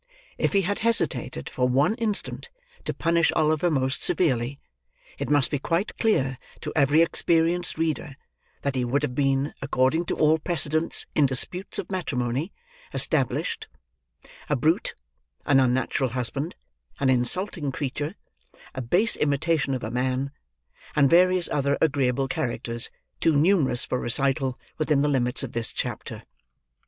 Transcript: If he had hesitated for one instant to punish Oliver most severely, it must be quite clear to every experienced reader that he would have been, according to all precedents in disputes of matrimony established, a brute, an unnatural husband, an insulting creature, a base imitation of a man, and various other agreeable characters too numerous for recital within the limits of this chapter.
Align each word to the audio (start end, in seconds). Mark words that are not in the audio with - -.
If 0.39 0.53
he 0.53 0.63
had 0.63 0.79
hesitated 0.79 1.47
for 1.47 1.67
one 1.69 1.93
instant 1.97 2.49
to 2.85 2.91
punish 2.95 3.31
Oliver 3.33 3.69
most 3.69 4.01
severely, 4.01 4.59
it 5.19 5.29
must 5.29 5.51
be 5.51 5.59
quite 5.59 5.95
clear 5.99 6.37
to 6.61 6.73
every 6.75 7.03
experienced 7.03 7.77
reader 7.77 8.15
that 8.63 8.73
he 8.73 8.83
would 8.83 9.03
have 9.03 9.13
been, 9.13 9.53
according 9.61 10.05
to 10.05 10.15
all 10.15 10.39
precedents 10.39 11.05
in 11.13 11.27
disputes 11.27 11.77
of 11.77 11.91
matrimony 11.91 12.51
established, 12.95 13.67
a 14.49 14.55
brute, 14.55 14.95
an 15.45 15.59
unnatural 15.59 16.09
husband, 16.09 16.55
an 16.99 17.11
insulting 17.11 17.71
creature, 17.71 18.15
a 18.73 18.81
base 18.81 19.15
imitation 19.17 19.75
of 19.75 19.83
a 19.83 19.91
man, 19.91 20.31
and 20.95 21.11
various 21.11 21.47
other 21.49 21.77
agreeable 21.79 22.27
characters 22.27 22.89
too 23.19 23.35
numerous 23.35 23.85
for 23.85 23.99
recital 23.99 24.57
within 24.79 25.03
the 25.03 25.07
limits 25.07 25.43
of 25.43 25.51
this 25.51 25.71
chapter. 25.71 26.23